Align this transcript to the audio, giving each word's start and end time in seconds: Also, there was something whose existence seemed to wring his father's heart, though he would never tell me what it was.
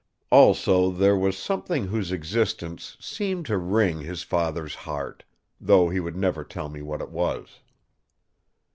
Also, 0.31 0.89
there 0.89 1.15
was 1.15 1.37
something 1.37 1.85
whose 1.89 2.11
existence 2.11 2.97
seemed 2.99 3.45
to 3.45 3.55
wring 3.59 4.01
his 4.01 4.23
father's 4.23 4.73
heart, 4.73 5.23
though 5.59 5.89
he 5.89 5.99
would 5.99 6.15
never 6.15 6.43
tell 6.43 6.69
me 6.69 6.81
what 6.81 7.01
it 7.01 7.11
was. 7.11 7.59